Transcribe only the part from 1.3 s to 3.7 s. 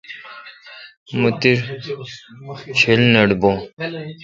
تی ڄھل نٹ بون۔